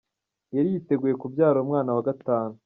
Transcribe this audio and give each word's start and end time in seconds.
Yari 0.55 0.69
yiteguye 0.75 1.15
kubyara 1.21 1.57
umwana 1.63 1.89
wa 1.95 2.03
gatanu. 2.09 2.53